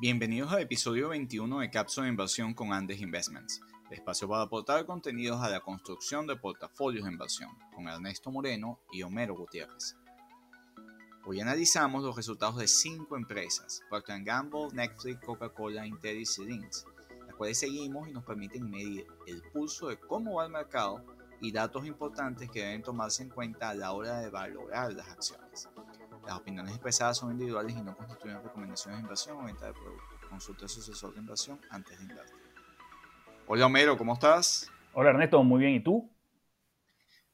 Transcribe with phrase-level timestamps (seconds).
[0.00, 3.60] Bienvenidos al episodio 21 de Cápsula de Inversión con Andes Investments,
[3.90, 9.02] espacio para aportar contenidos a la construcción de portafolios de inversión, con Ernesto Moreno y
[9.02, 9.96] Homero Gutiérrez.
[11.26, 16.86] Hoy analizamos los resultados de cinco empresas, Procter Gamble, Netflix, Coca-Cola, Intel y Siemens,
[17.26, 21.04] las cuales seguimos y nos permiten medir el pulso de cómo va el mercado
[21.40, 25.68] y datos importantes que deben tomarse en cuenta a la hora de valorar las acciones.
[26.28, 30.28] Las opiniones expresadas son individuales y no constituyen recomendaciones de inversión o venta de productos.
[30.28, 32.36] Consulta a su asesor de inversión antes de invertir.
[33.46, 34.70] Hola Homero, ¿cómo estás?
[34.92, 35.76] Hola Ernesto, muy bien.
[35.76, 36.06] ¿Y tú?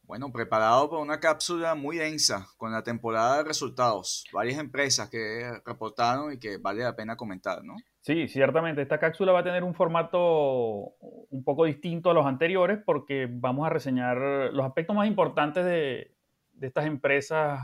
[0.04, 4.26] Bueno, preparado para una cápsula muy densa con la temporada de resultados.
[4.32, 7.74] Varias empresas que reportaron y que vale la pena comentar, ¿no?
[8.02, 8.80] Sí, ciertamente.
[8.80, 13.66] Esta cápsula va a tener un formato un poco distinto a los anteriores porque vamos
[13.66, 14.18] a reseñar
[14.52, 16.14] los aspectos más importantes de,
[16.52, 17.58] de estas empresas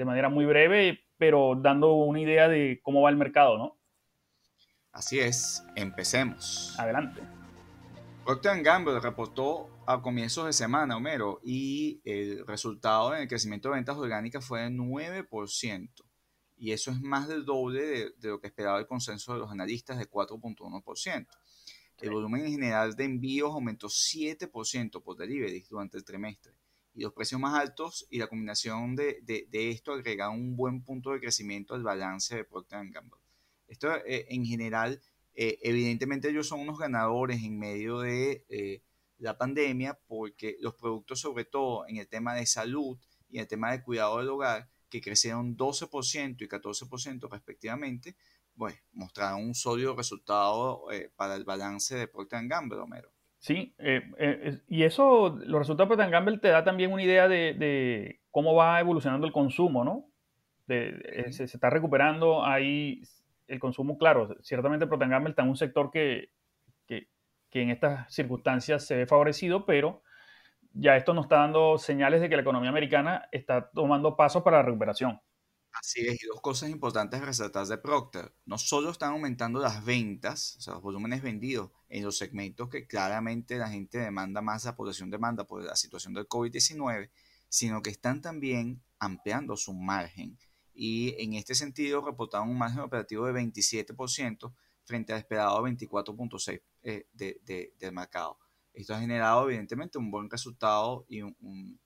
[0.00, 3.78] de manera muy breve, pero dando una idea de cómo va el mercado, ¿no?
[4.92, 6.74] Así es, empecemos.
[6.78, 7.20] Adelante.
[8.24, 13.74] Procter Gamble reportó a comienzos de semana, Homero, y el resultado en el crecimiento de
[13.74, 15.90] ventas orgánicas fue de 9%.
[16.56, 19.50] Y eso es más del doble de, de lo que esperaba el consenso de los
[19.50, 21.26] analistas de 4.1%.
[21.98, 26.54] El volumen en general de envíos aumentó 7% por delivery durante el trimestre
[26.94, 31.12] y los precios más altos y la combinación de, de, esto agrega un buen punto
[31.12, 33.20] de crecimiento al balance de Procter Gamble.
[33.68, 35.00] Esto eh, en general,
[35.34, 38.82] eh, evidentemente ellos son unos ganadores en medio de eh,
[39.18, 43.48] la pandemia porque los productos, sobre todo en el tema de salud y en el
[43.48, 48.16] tema de cuidado del hogar, que crecieron 12% y 14% respectivamente,
[48.56, 53.12] pues mostraron un sólido resultado para el balance de Procter Gamble, Homero.
[53.40, 57.26] Sí, eh, eh, y eso, los resultados de Procter Gamble te da también una idea
[57.26, 60.04] de, de cómo va evolucionando el consumo, ¿no?
[60.66, 63.00] De, eh, se, se, está recuperando ahí
[63.48, 66.28] el consumo, claro, ciertamente Procter Gamble está en un sector que,
[66.86, 67.08] que,
[67.50, 70.02] que, en estas circunstancias se ve favorecido, pero
[70.74, 74.58] ya esto nos está dando señales de que la economía americana está tomando pasos para
[74.58, 75.18] la recuperación.
[75.72, 78.34] Así es, y dos cosas importantes a resaltar de Procter.
[78.44, 82.86] No solo están aumentando las ventas, o sea, los volúmenes vendidos en los segmentos que
[82.86, 87.10] claramente la gente demanda más, la población demanda por la situación del COVID-19,
[87.48, 90.38] sino que están también ampliando su margen.
[90.74, 94.52] Y en este sentido reportaron un margen operativo de 27%
[94.84, 98.38] frente al esperado 24.6% eh, de, de, del mercado.
[98.72, 101.22] Esto ha generado evidentemente un buen resultado y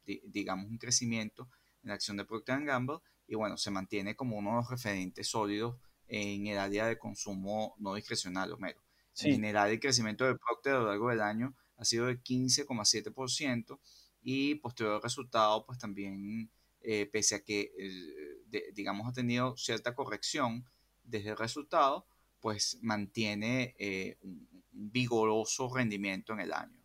[0.05, 1.49] digamos un crecimiento
[1.83, 5.29] en la acción de Procter Gamble y bueno, se mantiene como uno de los referentes
[5.29, 5.77] sólidos
[6.09, 8.81] en el área de consumo no discrecional, Homero.
[9.13, 9.29] Sí.
[9.29, 13.79] En general, el crecimiento de Procter a lo largo del año ha sido de 15,7%
[14.23, 19.95] y posterior resultado, pues también, eh, pese a que, eh, de, digamos, ha tenido cierta
[19.95, 20.65] corrección
[21.05, 22.07] desde el resultado,
[22.41, 26.85] pues mantiene eh, un, un, vigoroso rendimiento en el año.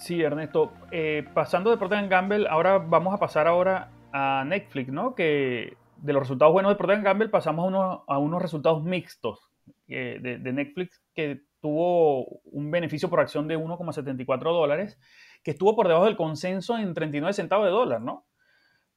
[0.00, 0.72] Sí, Ernesto.
[0.90, 5.16] Eh, pasando de Procter Gamble, ahora vamos a pasar ahora a Netflix, ¿no?
[5.16, 9.50] Que de los resultados buenos de Procter Gamble pasamos a, uno, a unos resultados mixtos
[9.88, 15.00] eh, de, de, Netflix que tuvo un beneficio por acción de 1,74 dólares,
[15.42, 18.24] que estuvo por debajo del consenso en 39 centavos de dólar, ¿no?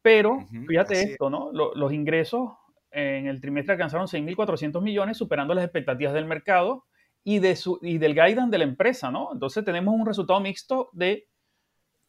[0.04, 1.52] Pero uh -huh, fíjate esto, ¿no?
[1.52, 2.52] Los, los ingresos
[2.92, 6.86] en el trimestre alcanzaron 6.400 millones, superando las expectativas del mercado
[7.24, 9.30] y, de su, y del guidance de la empresa, ¿no?
[9.34, 11.28] Entonces tenemos un resultado mixto de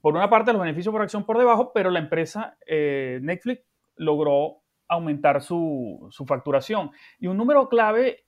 [0.00, 3.62] por una parte los beneficios por acción por debajo, pero la empresa eh, Netflix
[3.96, 6.90] logró aumentar su, su, facturación.
[7.18, 8.24] Y un número clave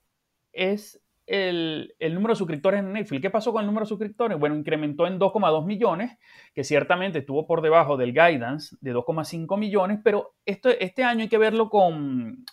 [0.51, 3.21] es el, el, número de suscriptores en Netflix.
[3.21, 4.37] ¿Qué pasó con el número de suscriptores?
[4.37, 6.17] Bueno, incrementó en 2,2 millones,
[6.53, 11.29] que ciertamente estuvo por debajo del guidance de 2,5 millones, pero esto, este año hay
[11.29, 12.45] que verlo con,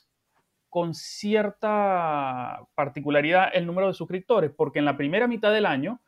[0.69, 6.01] con cierta particularidad el número de suscriptores, porque en la primera mitad del año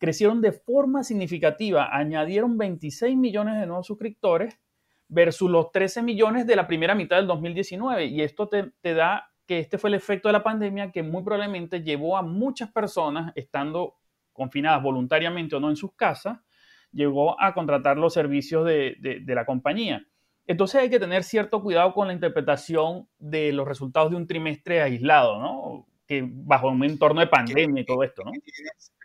[0.00, 4.58] crecieron de forma significativa, añadieron 26 millones de nuevos suscriptores
[5.08, 8.06] versus los 13 millones de la primera mitad del 2019.
[8.06, 11.22] Y esto te, te, da que este fue el efecto de la pandemia que muy
[11.22, 13.98] probablemente llevó a muchas personas, estando
[14.32, 16.38] confinadas voluntariamente o no en sus casas,
[16.92, 20.06] llegó a contratar los servicios de, de, de la compañía.
[20.46, 24.80] Entonces hay que tener cierto cuidado con la interpretación de los resultados de un trimestre
[24.80, 25.86] aislado, ¿no?
[26.06, 28.32] Que bajo un entorno de pandemia y todo esto, ¿no?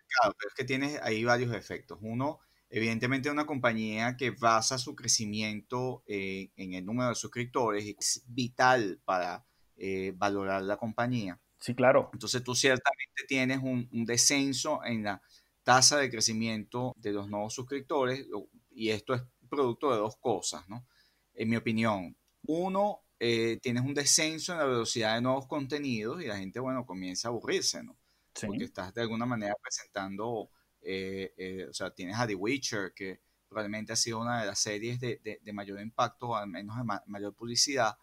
[0.08, 2.00] Claro, pero es que tienes ahí varios efectos.
[2.02, 8.24] Uno, evidentemente, una compañía que basa su crecimiento eh, en el número de suscriptores es
[8.28, 9.46] vital para
[9.78, 11.40] eh, valorar la compañía.
[11.60, 12.10] Sí, claro.
[12.14, 15.22] Entonces tú ciertamente tienes un, un, descenso en la
[15.64, 18.28] tasa de crecimiento de los nuevos suscriptores
[18.72, 20.86] y esto es producto de dos cosas, ¿no?
[21.34, 22.16] En mi opinión.
[22.48, 26.86] Uno, eh, tienes un descenso en la velocidad de nuevos contenidos y la gente, bueno,
[26.86, 27.98] comienza a aburrirse, ¿no?
[28.42, 30.50] Porque estás de alguna manera presentando,
[30.82, 34.60] eh, eh, o sea, tienes a The Witcher, que probablemente ha sido una de las
[34.60, 37.98] series de, de, mayor impacto, al menos de mayor publicidad,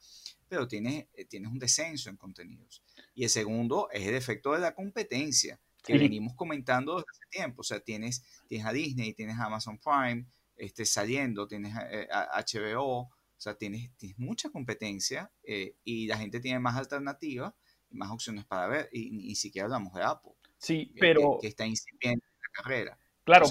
[0.48, 2.82] pero tienes, tienes un descenso en contenidos.
[3.14, 7.60] Y el segundo es el efecto de la competencia, que venimos comentando desde hace tiempo.
[7.60, 10.26] O sea, tienes, tienes a Disney, tienes a Amazon Prime
[10.56, 16.40] este, saliendo, tienes a, HBO, o sea, tienes, tienes mucha competencia eh, y la gente
[16.40, 17.52] tiene más alternativas
[17.92, 18.88] más opciones para ver.
[18.92, 20.32] Y ni siquiera hablamos de Apple.
[20.58, 21.38] Sí, pero...
[21.40, 22.98] Que, está incipiente en la carrera.
[23.24, 23.46] Claro.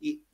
[0.00, 0.26] y,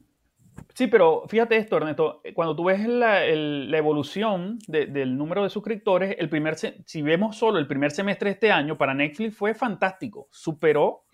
[0.75, 6.29] Sí, pero fíjate esto, Ernesto, cuando tú ves la, evolución del número de suscriptores, el
[6.29, 11.05] primer si vemos solo el primer semestre de este año, para Netflix fue fantástico, superó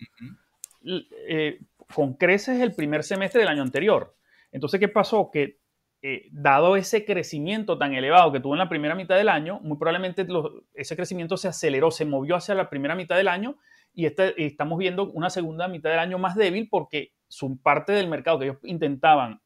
[1.27, 1.59] eh,
[1.93, 4.15] con creces el primer semestre del año anterior.
[4.51, 5.29] Entonces, ¿qué pasó?
[5.31, 5.59] Que
[6.01, 9.77] eh, dado ese crecimiento tan elevado que tuvo en la primera mitad del año, muy
[9.77, 10.25] probablemente
[10.73, 13.57] ese crecimiento se aceleró, se movió hacia la primera mitad del año
[13.93, 18.07] y, este, estamos viendo una segunda mitad del año más débil porque su parte del
[18.07, 19.41] mercado que ellos intentaban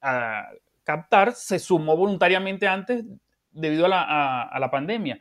[0.00, 0.48] ah,
[0.82, 3.04] captar se sumó voluntariamente antes
[3.50, 5.20] debido a la, pandemia.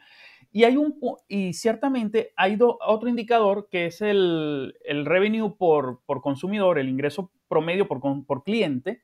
[0.53, 0.97] Y, hay un,
[1.27, 7.99] y ciertamente hay otro indicador que es el, revenue por, consumidor, el ingreso promedio por,
[8.25, 9.03] por cliente,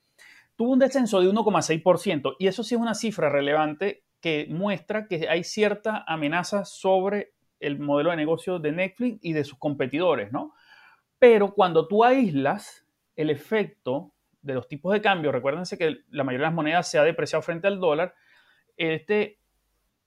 [0.57, 2.35] tuvo un descenso de 1,6%.
[2.39, 7.79] Y eso sí es una cifra relevante que muestra que hay cierta amenaza sobre el
[7.79, 10.53] modelo de negocio de Netflix y de sus competidores, ¿no?
[11.19, 16.45] Pero cuando tú aíslas el efecto de los tipos de cambio, recuérdense que la mayoría
[16.45, 18.15] de las monedas se ha depreciado frente al dólar,
[18.77, 19.39] este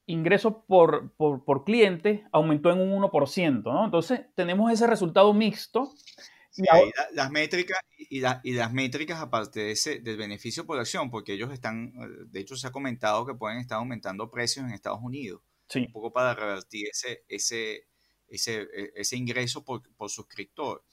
[0.06, 3.85] ingreso por, por, cliente aumentó en un 1%, ¿no?
[3.85, 5.91] Entonces tenemos ese resultado mixto.
[6.56, 6.64] Y
[7.12, 11.52] las métricas y, y, las métricas aparte de ese, del beneficio por acción, porque ellos
[11.52, 11.93] están,
[12.31, 15.81] de hecho se ha comentado que pueden estar aumentando precios en Estados Unidos, sí.
[15.81, 17.87] un poco para revertir ese, ese,
[18.29, 20.85] ese, e, ese ingreso por, por suscriptor.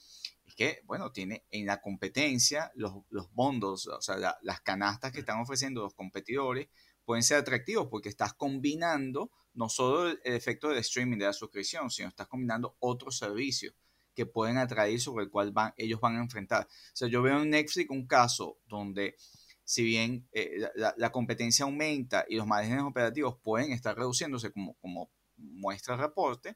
[0.56, 5.39] Que, bueno, tiene en la competencia los, los bondos, o sea, las canastas que están
[5.39, 6.68] ofreciendo los competidores
[7.06, 11.89] pueden ser atractivos porque estás combinando no solo el, efecto del streaming de la suscripción,
[11.89, 13.75] sino estás combinando otros servicios
[14.17, 16.63] que pueden atraer sobre el cual ellos van a enfrentar.
[16.63, 19.15] O sea, yo veo en Netflix un caso donde
[19.63, 25.11] si bien eh, la, competencia aumenta y los márgenes operativos pueden estar reduciéndose como, como
[25.37, 26.55] muestra el reporte,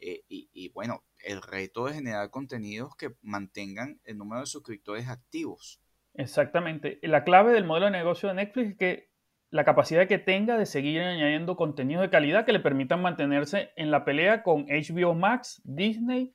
[0.00, 5.80] eh, y, bueno, el reto de generar contenidos que mantengan el número de suscriptores activos.
[6.14, 6.98] Exactamente.
[7.02, 9.10] La clave del modelo de negocio de Netflix es que
[9.50, 13.92] la capacidad que tenga de seguir añadiendo contenidos de calidad que le permitan mantenerse en
[13.92, 16.34] la pelea con HBO Max, Disney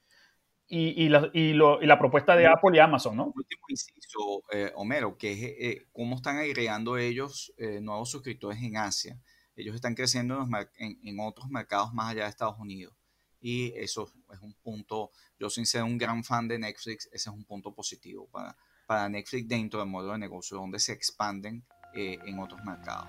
[0.72, 3.26] y, la, propuesta de Apple y Amazon, ¿no?
[3.36, 9.20] Último inciso, eh, Homero, que es eh, cómo están agregando ellos nuevos suscriptores en Asia.
[9.56, 10.48] Ellos están creciendo
[10.80, 12.96] en otros mercados más allá de Estados Unidos
[13.42, 17.36] y eso es un punto, yo sin ser un gran fan de Netflix, ese es
[17.36, 22.20] un punto positivo para, para Netflix dentro del modelo de negocio donde se expanden eh,
[22.26, 23.08] en otros mercados.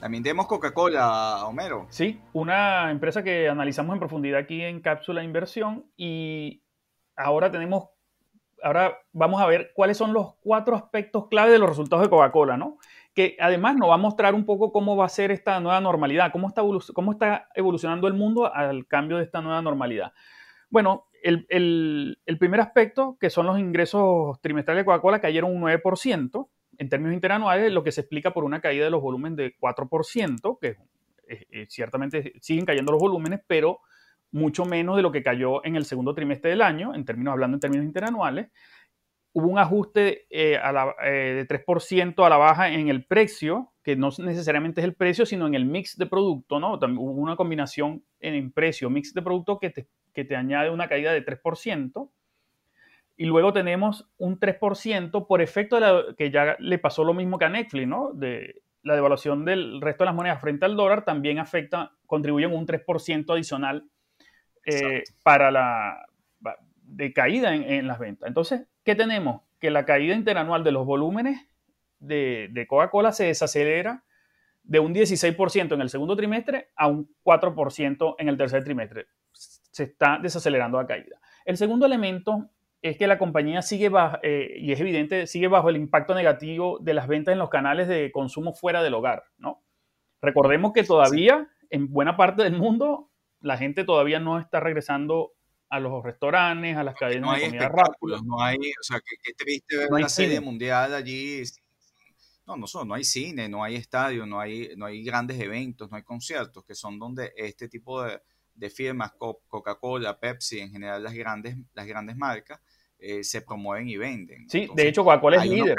[0.00, 1.86] También tenemos Coca-Cola, Homero.
[1.90, 6.62] Sí, una empresa que analizamos en profundidad aquí en Cápsula Inversión y
[7.16, 7.88] ahora tenemos,
[8.62, 12.56] ahora vamos a ver cuáles son los cuatro aspectos clave de los resultados de Coca-Cola,
[12.56, 12.78] ¿no?
[13.16, 16.30] que además nos va a mostrar un poco cómo va a ser esta nueva normalidad,
[16.30, 16.60] cómo está,
[16.92, 20.12] cómo está evolucionando el mundo al cambio de esta nueva normalidad.
[20.68, 26.88] Bueno, el, primer aspecto, que son los ingresos trimestrales de Coca-Cola, cayeron un 9% en
[26.90, 30.76] términos interanuales, lo que se explica por una caída de los volúmenes de 4%, que
[31.68, 33.80] ciertamente siguen cayendo los volúmenes, pero
[34.32, 37.56] mucho menos de lo que cayó en el segundo trimestre del año, en términos hablando
[37.56, 38.48] en términos interanuales
[39.36, 40.58] hubo un ajuste eh,
[41.04, 45.26] eh, de 3% a la baja en el precio, que no necesariamente es el precio,
[45.26, 46.78] sino en el mix de producto, ¿no?
[46.78, 50.88] También hubo una combinación en precio, mix de producto que te, que te añade una
[50.88, 52.10] caída de 3%.
[53.18, 57.38] Y luego tenemos un 3% por efecto de la, que ya le pasó lo mismo
[57.38, 58.12] que a Netflix, ¿no?
[58.14, 62.66] De la devaluación del resto de las monedas frente al dólar también afecta, contribuyen un
[62.66, 63.84] 3% adicional
[64.66, 66.06] eh, para la
[66.82, 68.28] de caída en, en las ventas.
[68.28, 69.42] Entonces, ¿qué tenemos?
[69.58, 71.46] Que la caída interanual de los volúmenes
[71.98, 74.04] de, Coca-Cola se desacelera
[74.62, 79.06] de un 16% en el segundo trimestre a un 4% en el tercer trimestre.
[79.32, 81.20] Se está desacelerando la caída.
[81.44, 82.50] El segundo elemento
[82.82, 86.78] es que la compañía sigue bajo, eh, y es evidente, sigue bajo el impacto negativo
[86.80, 89.62] de las ventas en los canales de consumo fuera del hogar, ¿no?
[90.20, 93.10] Recordemos que todavía en buena parte del mundo
[93.46, 95.32] la gente todavía no está regresando
[95.68, 98.20] a los restaurantes, a las cadenas no hay de comida rápida.
[98.24, 101.42] No hay, o sea, qué, triste ver una serie mundial allí
[102.44, 105.88] No, no son, no hay cine, no hay estadio, no hay, no hay grandes eventos,
[105.90, 108.20] no hay conciertos, que son donde este tipo de,
[108.52, 112.60] de firmas, Coca-Cola, Pepsi, en general las grandes, las grandes marcas,
[112.98, 114.50] eh, se promueven y venden.
[114.50, 115.78] Sí, de hecho Coca-Cola es líder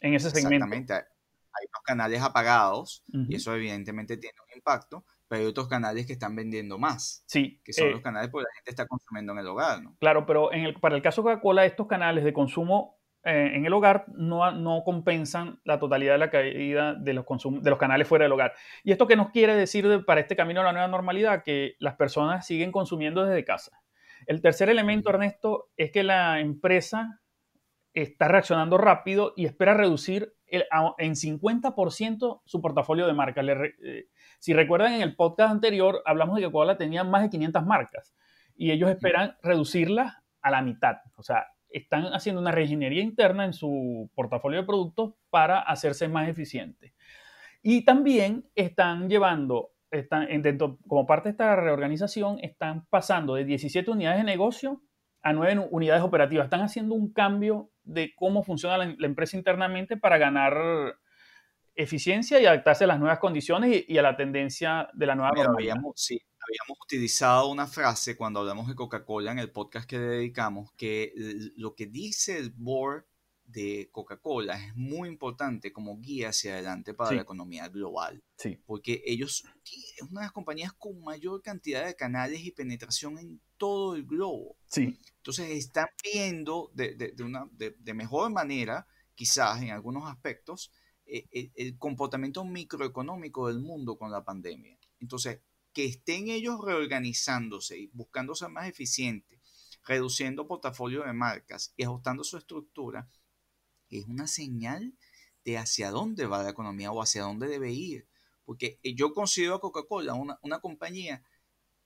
[0.00, 0.66] en ese segmento.
[0.66, 5.04] Exactamente, hay unos canales apagados y eso evidentemente tiene un impacto,
[5.34, 7.24] pero hay otros canales que están vendiendo más.
[7.26, 7.60] Sí.
[7.64, 9.96] Que son los eh, canales porque la gente está consumiendo en el hogar, ¿no?
[9.98, 13.66] Claro, pero en el, para el caso de Coca-Cola, estos canales de consumo eh, en
[13.66, 18.06] el hogar no, no, compensan la totalidad de la caída de los, de los canales
[18.06, 18.54] fuera del hogar.
[18.84, 21.42] ¿Y esto qué nos quiere decir para este camino a la nueva normalidad?
[21.42, 23.82] Que las personas siguen consumiendo desde casa.
[24.26, 27.22] El tercer elemento, Ernesto, es que la empresa
[27.94, 33.46] está reaccionando rápido y espera reducir en 50% su portafolio de marcas.
[33.82, 34.08] Eh,
[34.38, 38.14] si recuerdan, en el podcast anterior hablamos de que Coca-Cola tenía más de 500 marcas
[38.56, 40.96] y ellos esperan reducirlas a la mitad.
[41.16, 46.28] O sea, están haciendo una reingeniería interna en su portafolio de productos para hacerse más
[46.28, 46.92] eficientes.
[47.62, 53.90] Y también están llevando, están, dentro, como parte de esta reorganización, están pasando de 17
[53.90, 54.82] unidades de negocio
[55.24, 56.44] a 9 unidades operativas.
[56.44, 60.98] Están haciendo un cambio de cómo funciona la, empresa internamente para ganar
[61.74, 65.76] eficiencia y adaptarse a las nuevas condiciones y, a la tendencia de la nueva normalidad.
[65.96, 71.12] Sí, habíamos utilizado una frase cuando hablamos de Coca-Cola en el podcast que dedicamos, que
[71.56, 73.06] lo que dice el board
[73.44, 78.22] de Coca-Cola es muy importante como guía hacia adelante para la economía global.
[78.36, 78.58] Sí.
[78.66, 83.40] Porque ellos es una de las compañías con mayor cantidad de canales y penetración en
[83.56, 84.56] todo el globo.
[84.66, 84.98] Sí.
[85.16, 90.72] Entonces están viendo de, de, una, de, mejor manera, quizás en algunos aspectos,
[91.06, 94.78] el, eh, el comportamiento microeconómico del mundo con la pandemia.
[95.00, 95.40] Entonces,
[95.74, 99.40] que estén ellos reorganizándose y buscando ser más eficientes,
[99.84, 103.10] reduciendo portafolio de marcas y ajustando su estructura,
[103.90, 104.94] es una señal
[105.44, 108.06] de hacia dónde va la economía o hacia dónde debe ir.
[108.44, 111.22] Porque eh, yo considero a Coca-Cola una, una compañía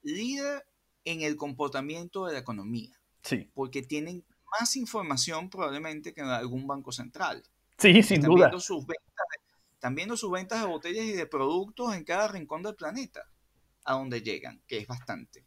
[0.02, 0.66] líder
[1.04, 2.98] en el comportamiento de la economía.
[3.22, 3.50] Sí.
[3.54, 4.24] Porque tienen
[4.58, 7.42] más información probablemente que en algún banco central.
[7.78, 8.50] Sí, sin duda.
[8.58, 9.26] sus ventas,
[9.72, 13.28] están viendo sus ventas de botellas y de productos en cada rincón del planeta
[13.84, 15.46] a donde llegan, que es bastante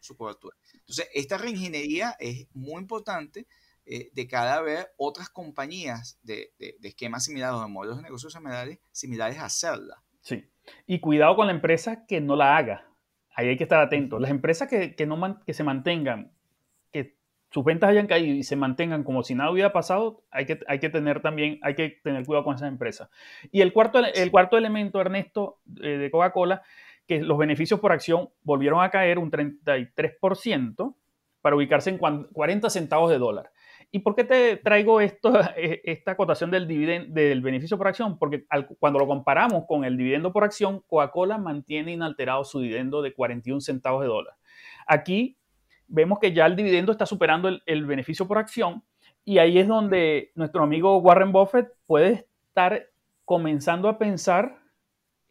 [0.00, 0.56] su, cobertura.
[0.74, 3.46] Entonces, esta reingeniería es muy importante
[3.88, 6.52] eh, de cada vez otras compañías de,
[6.82, 10.02] esquemas similares o de modelos de negocios similares, similares a hacerla.
[10.22, 10.44] Sí.
[10.88, 12.88] Y cuidado con la empresa que no la haga.
[13.36, 14.18] Ahí hay que estar atento.
[14.18, 16.32] Las empresas que, no que se mantengan,
[16.90, 17.16] que
[17.50, 20.80] sus ventas hayan caído y se mantengan como si nada hubiera pasado, hay que, hay
[20.80, 23.08] que tener también, hay que tener cuidado con esas empresas.
[23.52, 26.62] Y el cuarto, el cuarto elemento, Ernesto, eh, de Coca-Cola,
[27.06, 30.96] que los beneficios por acción volvieron a caer un 33%
[31.40, 33.52] para ubicarse en 40 centavos de dólar.
[33.90, 35.10] ¿Y por qué te traigo e,
[35.84, 36.66] esta cotación del,
[37.12, 38.18] del beneficio por acción?
[38.18, 38.46] Porque
[38.78, 43.60] cuando lo comparamos con el dividendo por acción, Coca-Cola mantiene inalterado su dividendo de 41
[43.60, 44.34] centavos de dólar.
[44.86, 45.36] Aquí
[45.88, 48.82] vemos que ya el dividendo está superando el, beneficio por acción
[49.24, 52.88] y ahí es donde nuestro amigo Warren Buffett puede estar
[53.24, 54.58] comenzando a pensar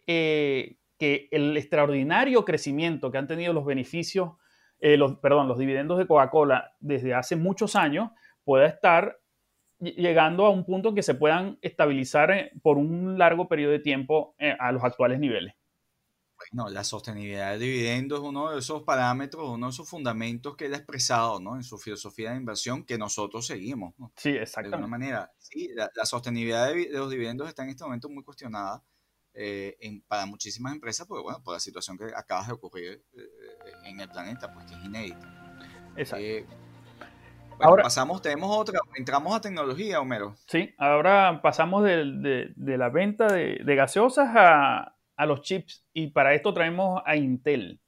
[0.08, 4.34] eh, que el extraordinario crecimiento que han tenido los beneficios,
[4.80, 8.12] eh, los, perdón, los dividendos de Coca-Cola desde hace muchos años
[8.46, 9.20] pueda estar
[9.80, 13.80] llegando a un punto en que se puedan estabilizar eh, por un largo periodo de
[13.80, 15.54] tiempo eh, a los actuales niveles.
[16.38, 20.66] Bueno, la sostenibilidad del dividendo es uno de esos parámetros, uno de esos fundamentos que
[20.66, 21.56] él ha expresado ¿no?
[21.56, 23.94] en su filosofía de inversión que nosotros seguimos.
[24.16, 24.70] Sí, exactamente.
[24.70, 28.24] De alguna manera, sí, la, sostenibilidad de, de, los dividendos está en este momento muy
[28.24, 28.84] cuestionada
[29.38, 33.30] eh, para muchísimas empresas, porque bueno, por la situación que acaba de ocurrir eh,
[33.84, 35.58] en el planeta, pues que es inédita.
[35.98, 36.26] Exacto.
[36.26, 36.48] Eh,
[37.60, 40.36] ahora pasamos, tenemos otra, entramos a tecnología, Homero.
[40.48, 46.08] Sí, ahora pasamos de, de, la venta de, de gaseosas a, a, los chips y
[46.08, 47.80] para esto traemos a Intel.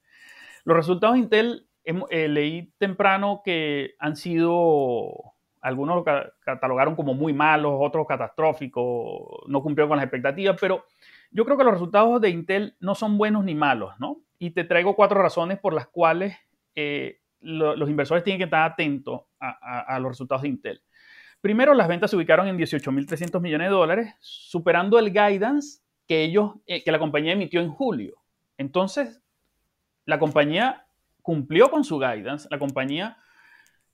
[0.64, 1.68] Los resultados de Intel,
[2.10, 6.06] leí temprano que han sido algunos lo
[6.40, 10.86] catalogaron como muy malos, otros catastróficos, no cumplieron con las expectativas, pero
[11.32, 14.22] yo creo que los resultados de Intel no son buenos ni malos, ¿no?
[14.40, 16.38] Y te traigo cuatro razones por las cuales
[16.76, 20.82] eh, los inversores tienen que estar atentos a, los resultados de Intel.
[21.42, 26.54] Primero, las ventas se ubicaron en 18.300 millones de dólares, superando el guidance que ellos,
[26.66, 28.16] eh, que la compañía emitió en julio.
[28.58, 29.22] Entonces,
[30.06, 30.88] la compañía
[31.22, 33.18] cumplió con su guidance, la compañía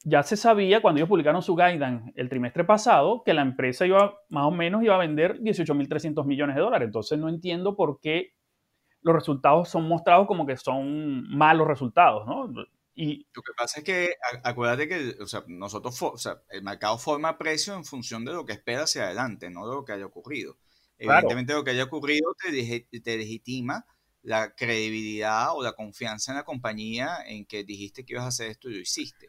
[0.03, 4.13] ya se sabía cuando ellos publicaron su guidance el trimestre pasado que la empresa iba
[4.29, 6.87] más o menos iba a vender 18.300 millones de dólares.
[6.87, 8.33] Entonces no entiendo por qué
[9.01, 12.53] los resultados son mostrados como que son malos resultados, ¿no?
[12.95, 16.97] Y, lo que pasa es que acuérdate que o sea, nosotros, o sea, el mercado
[16.97, 20.05] forma precio en función de lo que espera hacia adelante, no de lo que haya
[20.05, 20.57] ocurrido.
[20.97, 23.85] Evidentemente lo que haya ocurrido te, te legitima
[24.21, 28.51] la credibilidad o la confianza en la compañía en que dijiste que ibas a hacer
[28.51, 29.27] esto y lo hiciste.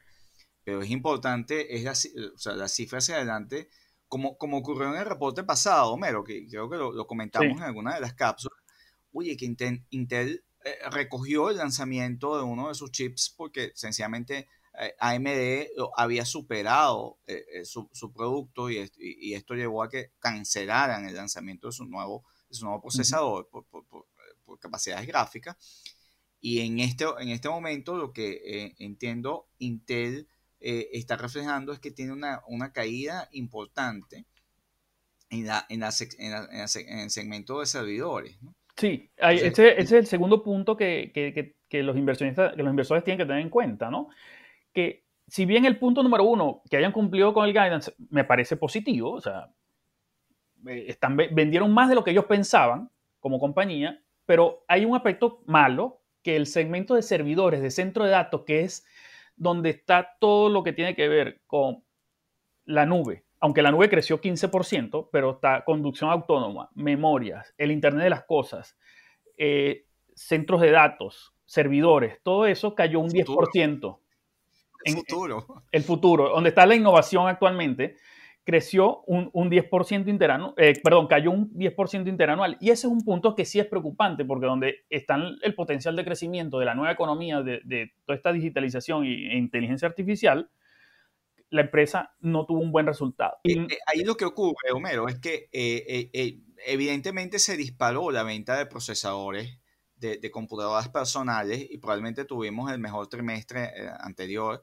[0.63, 1.93] Pero es importante, es la,
[2.35, 3.69] o sea, la cifra hacia adelante,
[4.09, 7.95] como, como ocurrió en el reporte pasado, Homero, que creo que lo, comentamos en alguna
[7.95, 8.59] de las cápsulas.
[9.13, 9.47] Oye, que
[9.91, 14.49] Intel eh, recogió el lanzamiento de uno de sus chips porque sencillamente
[14.81, 18.79] eh, AMD había superado eh, su, producto y,
[19.35, 23.67] esto llevó a que cancelaran el lanzamiento de su nuevo, su nuevo procesador por,
[24.59, 25.57] capacidades gráficas.
[26.41, 30.29] Y en este, en este momento lo que entiendo Intel
[30.61, 34.27] está reflejando es que tiene una, una caída importante
[35.29, 38.41] en, la, en, en, el segmento de servidores.
[38.43, 38.55] ¿no?
[38.85, 43.41] Sí, ese, es el segundo punto que, los inversionistas, que los inversores tienen que tener
[43.41, 44.11] en cuenta, ¿no?
[44.75, 48.59] Que si bien el punto número uno, que hayan cumplido con el guidance, me parece
[48.59, 49.49] positivo, o sea,
[50.69, 55.43] eh, están, vendieron más de lo que ellos pensaban como compañía, pero hay un aspecto
[55.47, 58.87] malo, que el segmento de servidores, de centro de datos, que es
[59.35, 61.83] donde está todo lo que tiene que ver con
[62.67, 68.09] la nube, aunque la nube creció 15%, pero está conducción autónoma, memorias, el Internet de
[68.09, 68.79] las Cosas,
[69.37, 69.85] eh,
[70.15, 73.99] centros de datos, servidores, todo eso cayó un 10%.
[74.85, 75.47] El futuro.
[75.71, 77.97] El futuro, donde está la innovación actualmente,
[78.45, 82.57] creció un, 10% interanual, eh, perdón, cayó un 10% interanual.
[82.61, 86.05] Y ese es un punto que sí es preocupante, porque donde está el potencial de
[86.07, 90.49] crecimiento de la nueva economía, de, toda esta digitalización e inteligencia artificial,
[91.55, 93.37] la empresa no tuvo un buen resultado.
[93.45, 98.59] Eh, eh, ahí lo que ocurre, Homero, es que eh, evidentemente se disparó la venta
[98.59, 99.61] de procesadores
[99.95, 103.71] de, computadoras personales y probablemente tuvimos el mejor trimestre
[104.01, 104.63] anterior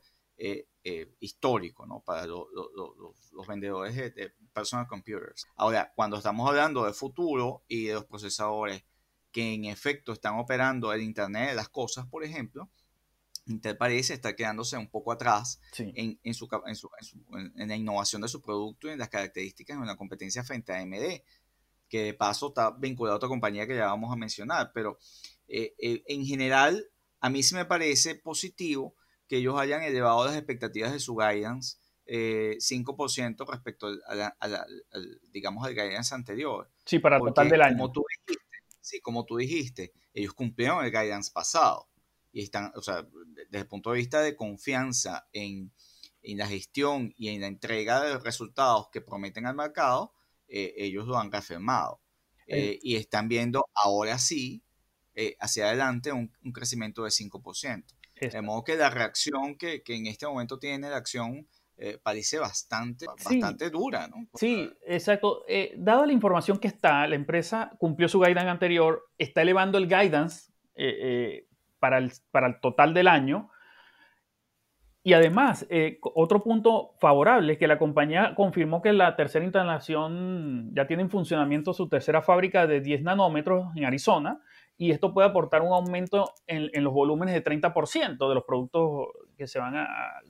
[1.20, 2.04] histórico ¿no?
[2.06, 5.48] para los vendedores de, de, personal computers.
[5.56, 8.84] Ahora, cuando estamos hablando de futuro y de los procesadores
[9.32, 12.70] que en efecto están operando el Internet de las Cosas, por ejemplo,
[13.52, 16.50] Intel parece estar quedándose un poco atrás en, en, su,
[17.56, 20.80] en, la innovación de su producto y en las características en la competencia frente a
[20.80, 21.22] AMD,
[21.88, 24.98] que de paso está vinculado a otra compañía que ya vamos a mencionar, pero
[25.48, 28.96] eh, eh, en general a mí sí me parece positivo
[29.28, 35.74] que ellos hayan elevado las expectativas de su guidance eh, 5% respecto al, digamos, al
[35.74, 36.70] guidance anterior.
[36.86, 37.78] Sí, para el total del año.
[37.78, 38.44] Como tú dijiste,
[38.82, 41.91] sí, como tú dijiste, ellos cumplieron el guidance pasado
[42.32, 43.06] y están, o sea,
[43.50, 45.72] desde el punto de vista de confianza en,
[46.24, 50.14] la gestión y en la entrega de resultados que prometen al mercado,
[50.48, 52.00] eh, ellos lo han reafirmado.
[52.48, 54.62] Eh, y están viendo ahora sí,
[55.16, 57.86] eh, hacia adelante, un, crecimiento de 5%.
[58.20, 61.48] De modo que la reacción que, en este momento tiene la acción
[62.04, 64.28] parece bastante, bastante dura, ¿no?
[64.36, 65.44] Sí, exacto.
[65.78, 70.52] dado la información que está, la empresa cumplió su guidance anterior, está elevando el guidance
[71.82, 73.50] para el, para el total del año.
[75.04, 80.70] Y además, eh, otro punto favorable es que la compañía confirmó que la tercera instalación
[80.76, 84.40] ya tiene en funcionamiento su tercera fábrica de 10 nanómetros en Arizona
[84.78, 89.08] y esto puede aportar un aumento en, en los volúmenes de 30% de los productos
[89.36, 89.88] que se van a,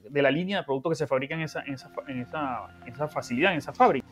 [0.08, 2.92] de la línea de productos que se fabrican en esa, en esa, en esa, en
[2.94, 4.06] esa facilidad, en esa fábrica.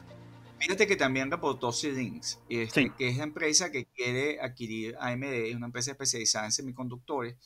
[0.61, 5.57] Fíjate que también reportó Xilinx, este, que es la empresa que quiere adquirir AMD, es
[5.57, 7.37] una empresa especializada en semiconductores.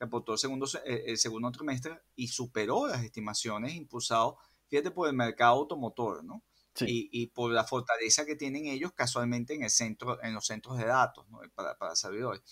[0.00, 4.34] Reportó el segundo, eh, el segundo trimestre y superó las estimaciones impulsadas,
[4.68, 6.42] fíjate, por el mercado automotor, ¿no?
[6.80, 10.76] Y, y, por la fortaleza que tienen ellos casualmente en, el centro, en los centros
[10.76, 11.40] de datos ¿no?
[11.54, 12.42] para, para servidores.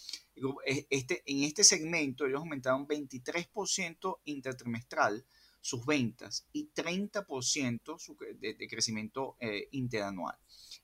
[0.88, 5.26] Este, en este segmento ellos aumentaron 23% intertrimestral
[5.64, 10.36] sus ventas y 30% su, de, crecimiento eh, interanual.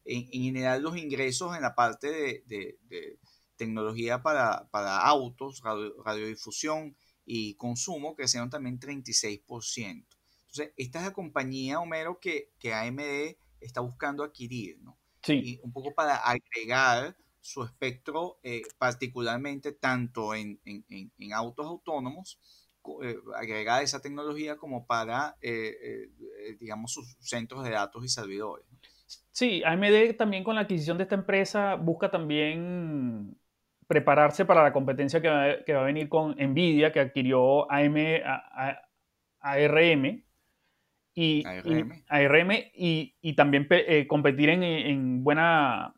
[0.06, 3.18] En, general, los ingresos en la parte de,
[3.56, 4.66] tecnología para,
[5.02, 5.62] autos,
[6.02, 9.42] radiodifusión y consumo crecieron también 36%.
[9.84, 14.98] Entonces, esta es la compañía, Homero, que, que AMD está buscando adquirir, ¿no?
[15.22, 15.60] Sí.
[15.62, 22.38] un poco para agregar su espectro, eh, particularmente tanto en, en autos autónomos,
[23.36, 28.66] agregar esa tecnología como para, eh, eh, digamos, sus centros de datos y servidores.
[29.32, 33.36] Sí, AMD también con la adquisición de esta empresa busca también
[33.86, 37.96] prepararse para la competencia que va, a venir con Nvidia, que adquirió AM,
[39.40, 40.22] ARM,
[41.14, 41.44] y,
[42.08, 42.52] ARM.
[42.74, 43.68] y, y, también
[44.06, 45.94] competir en, buena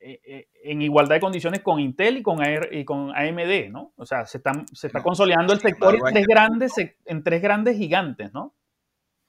[0.00, 2.38] en igualdad de condiciones con Intel y con,
[2.72, 3.92] y con AMD, ¿no?
[3.96, 7.76] O sea, se, están, se está consolidando el sector en tres, grandes, en tres grandes
[7.76, 8.54] gigantes, ¿no?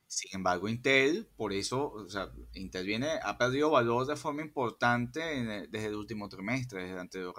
[0.08, 5.22] Sin embargo, Intel, por eso, o sea, Intel viene, ha perdido valor de forma importante
[5.70, 7.34] desde el último trimestre, desde el anterior,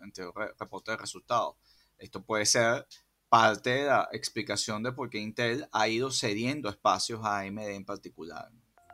[0.00, 1.56] anterior reporte de resultados.
[1.98, 2.86] Esto puede ser
[3.28, 7.84] parte de la explicación de por qué Intel ha ido cediendo espacios a AMD en
[7.84, 8.50] particular.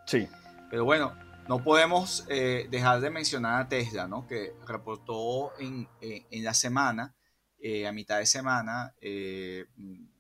[0.06, 0.26] Sí.
[0.70, 1.12] Pero bueno,
[1.48, 4.26] no podemos eh, dejar de mencionar a Tesla, ¿no?
[4.26, 7.14] que reportó en, eh, en la semana,
[7.59, 8.94] eh, a mitad de semana,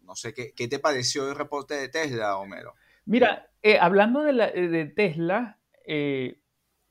[0.02, 2.74] no sé, ¿qué, ¿qué, te pareció el reporte de Tesla, Homero?
[3.04, 5.58] Mira, hablando de, la, de Tesla,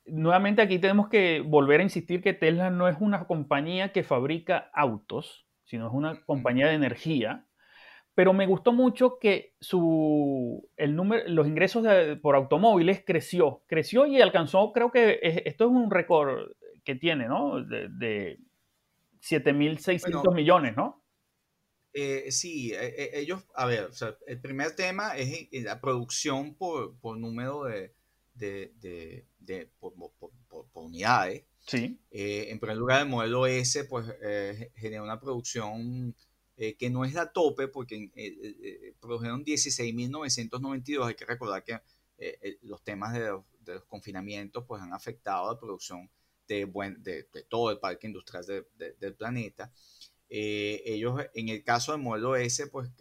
[0.06, 4.70] nuevamente aquí tenemos que volver a insistir que Tesla no es una compañía que fabrica
[4.74, 7.46] autos, sino es una compañía de energía.
[8.22, 11.84] Pero me gustó mucho que su, el número, los ingresos
[12.22, 16.52] por automóviles creció, creció y alcanzó, creo que esto es un récord
[16.84, 17.66] que tiene, ¿no?
[17.66, 18.38] De, de
[19.24, 21.04] 7.600 millones, ¿no?
[21.94, 26.54] Eh, sí, eh, eh, ellos, a ver, o sea, el primer tema es la producción
[26.54, 27.92] por, por número de,
[28.36, 31.44] de, de por, por, por, unidades.
[31.66, 32.00] Sí.
[32.12, 34.06] en primer lugar, el modelo S, pues,
[34.76, 36.16] genera una producción
[36.64, 41.08] eh, que no es la tope, porque eh, eh, produjeron 16.992.
[41.08, 41.80] Hay que recordar que
[42.62, 46.08] los temas de los, confinamientos pues, han afectado a la producción
[46.48, 48.46] de, buen, de, todo el parque industrial
[48.78, 49.74] del planeta.
[50.30, 52.92] ellos, en el caso del modelo S, pues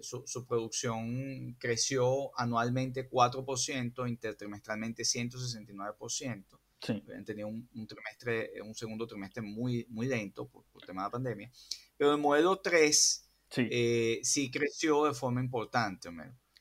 [0.00, 6.58] su, producción creció anualmente 4%, intertrimestralmente 169%.
[6.80, 7.02] Sí.
[7.14, 11.10] Han tenido un, trimestre, un segundo trimestre muy, muy lento por, por tema de la
[11.10, 11.52] pandemia.
[11.98, 16.08] Pero el modelo 3 sí, eh, sí creció de forma importante,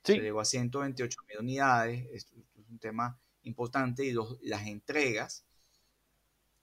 [0.03, 0.13] Sí.
[0.13, 5.45] Se llegó a 128 mil unidades, esto, es un tema importante, y las entregas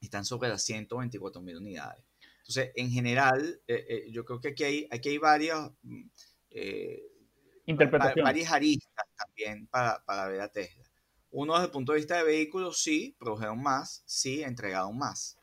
[0.00, 2.02] están sobre las 124 mil unidades.
[2.38, 6.06] Entonces, en general, eh, eh, yo creo que aquí hay, aquí hay varias, mm,
[7.66, 8.24] Interpretaciones.
[8.24, 10.84] varias aristas también para, para, ver a Tesla.
[11.30, 15.36] Uno desde el punto de vista de vehículos, sí, produjeron más, sí, entregaron más.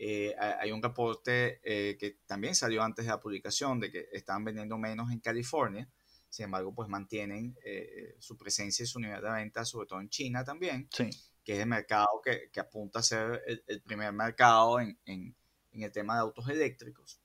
[0.00, 4.44] Eh, hay un reporte eh, que también salió antes de la publicación de que estaban
[4.44, 5.90] vendiendo menos en California,
[6.28, 10.08] sin embargo, pues mantienen eh, su presencia y su nivel de venta, sobre todo en
[10.08, 14.96] China también, que es el mercado que, que apunta a ser el, primer mercado en,
[15.04, 15.34] en,
[15.72, 17.20] en, el tema de autos eléctricos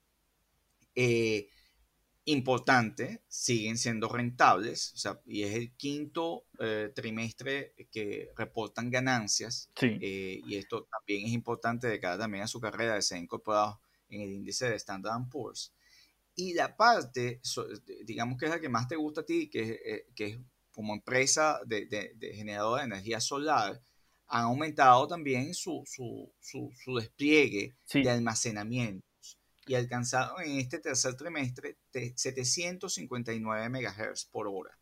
[2.25, 9.69] importante, siguen siendo rentables, o sea, y es el quinto eh, trimestre que reportan ganancias,
[9.81, 13.81] eh, y esto también es importante de cara también a su carrera de ser incorporado
[14.09, 15.73] en el índice de Standard Poor's.
[16.35, 17.41] Y la parte,
[18.05, 20.39] digamos que es la que más te gusta a ti, que, eh, que es
[20.71, 23.81] como empresa de, de, de, generadora de energía solar,
[24.27, 29.05] han aumentado también su, su, su, despliegue de almacenamiento
[29.65, 34.77] y alcanzaron en este tercer trimestre 759 MHz por hora.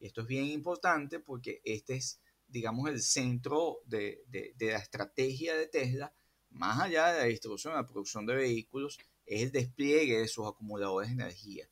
[0.00, 5.66] Esto es bien importante porque este es, digamos, el centro de, de, la estrategia de
[5.66, 6.12] Tesla,
[6.50, 10.46] más allá de la distribución y la producción de vehículos, es el despliegue de sus
[10.46, 11.68] acumuladores de energía.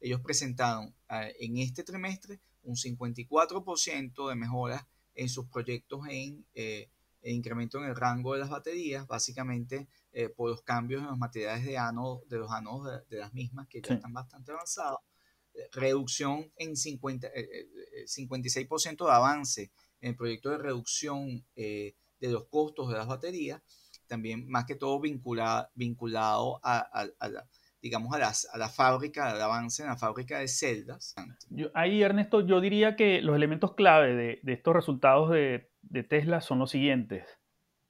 [0.00, 4.84] Ellos presentaron eh, en este trimestre un 54% de mejoras
[5.14, 6.90] en sus proyectos en eh,
[7.34, 11.64] incremento en el rango de las baterías, básicamente eh, por los cambios en los materiales
[11.64, 15.00] de, ánodo, de los ánodos de, las mismas que ya están bastante avanzados,
[15.54, 17.28] eh, reducción en 50,
[18.06, 23.60] 56% eh, de avance en el proyecto de reducción de los costos de las baterías,
[24.06, 27.06] también más que todo vinculado, vinculado a,
[27.82, 31.14] digamos, a, las, a la fábrica, al avance en la fábrica de celdas.
[31.74, 36.40] ahí, Ernesto, yo diría que los elementos clave de, de estos resultados de, de, Tesla
[36.40, 37.38] son los siguientes.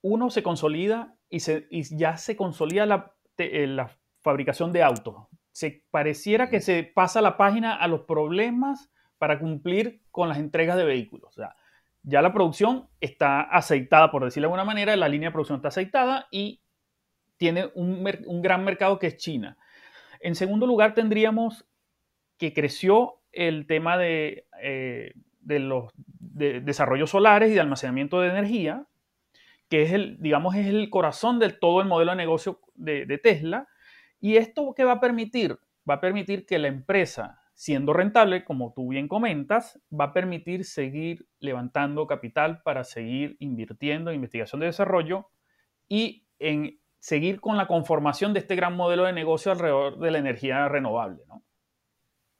[0.01, 5.27] Uno, se consolida y, se, ya se consolida la, eh, la fabricación de autos.
[5.51, 10.77] Se pareciera que se pasa la página a los problemas para cumplir con las entregas
[10.77, 11.29] de vehículos.
[11.31, 11.55] O sea,
[12.03, 15.67] ya la producción está aceitada, por decirlo de alguna manera, la línea de producción está
[15.67, 16.61] aceitada y
[17.37, 19.57] tiene un, un gran mercado que es China.
[20.21, 21.65] En segundo lugar, tendríamos
[22.37, 28.87] que creció el tema de, eh, de los desarrollos solares y de almacenamiento de energía,
[29.69, 33.67] que es el, digamos, es el corazón de todo el modelo de negocio de, Tesla.
[34.19, 35.57] ¿Y esto qué va a permitir?
[35.89, 40.65] Va a permitir que la empresa, siendo rentable, como tú bien comentas, va a permitir
[40.65, 45.29] seguir levantando capital para seguir invirtiendo en investigación de desarrollo
[45.87, 50.17] y en seguir con la conformación de este gran modelo de negocio alrededor de la
[50.17, 51.43] energía renovable, ¿no?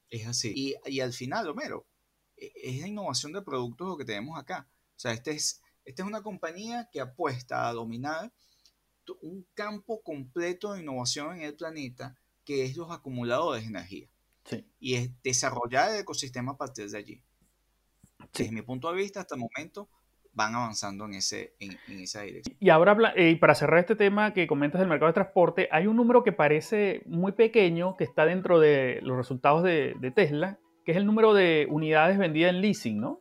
[0.09, 0.51] Es así.
[0.55, 1.85] Y, y al final, Homero,
[2.39, 4.67] es la innovación de productos lo que tenemos acá.
[4.95, 8.32] O sea, este es Esta es una compañía que apuesta a dominar
[9.21, 14.08] un campo completo de innovación en el planeta, que es los acumuladores de energía.
[14.80, 17.21] Y es desarrollar el ecosistema a partir de allí.
[18.34, 19.89] Desde mi punto de vista, hasta el momento,
[20.34, 22.56] van avanzando en, ese, en, esa dirección.
[22.60, 25.95] Y ahora, eh, para cerrar este tema que comentas del mercado de transporte, hay un
[25.95, 30.97] número que parece muy pequeño, que está dentro de los resultados de, Tesla, que es
[30.97, 33.19] el número de unidades vendidas en leasing, ¿no?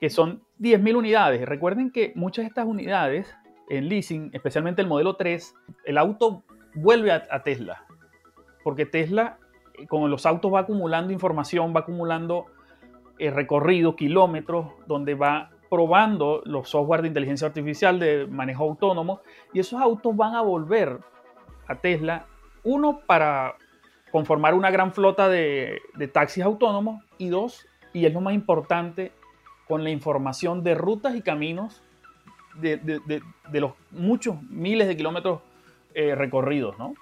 [0.00, 1.46] Que son 10.000 unidades.
[1.46, 3.32] Recuerden que muchas de estas unidades
[3.68, 6.42] en leasing, especialmente el modelo 3, el auto
[6.74, 7.84] vuelve a, Tesla.
[8.64, 9.38] Porque Tesla,
[9.78, 12.46] eh, con los autos, va acumulando información, va acumulando
[13.20, 19.20] eh, recorrido, kilómetros, donde va probando los software de inteligencia artificial de manejo autónomo
[19.52, 20.98] y esos autos van a volver
[21.68, 22.26] a Tesla,
[22.64, 23.54] uno para
[24.16, 29.12] conformar una gran flota de, taxis autónomos y dos, y es lo más importante,
[29.68, 31.82] con la información de rutas y caminos
[32.54, 32.80] de,
[33.52, 35.42] los muchos miles de kilómetros
[35.92, 36.94] eh, recorridos, ¿no?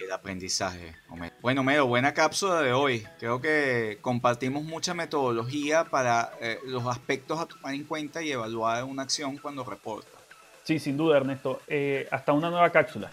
[0.00, 0.96] El aprendizaje.
[1.40, 3.06] Bueno, Mero, buena cápsula de hoy.
[3.20, 8.82] Creo que compartimos mucha metodología para eh, los aspectos a tomar en cuenta y evaluar
[8.82, 10.18] una acción cuando reporta.
[10.64, 11.60] Sí, sin duda, Ernesto.
[11.68, 13.12] Eh, hasta una nueva cápsula.